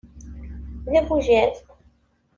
D 0.91 0.93
abujad. 0.99 1.53